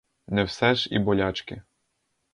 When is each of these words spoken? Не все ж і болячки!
Не 0.27 0.43
все 0.45 0.75
ж 0.75 0.87
і 0.91 0.99
болячки! 0.99 1.61